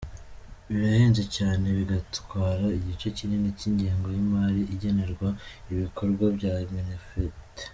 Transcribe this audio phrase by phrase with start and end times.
[0.69, 5.27] Birahenze cyane, bigatwara igice kinini cy’ingengo y’imari igenerwa
[5.71, 7.35] ibikorwa bya Minaffet.